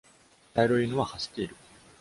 [0.55, 1.55] 茶色い犬は走っている。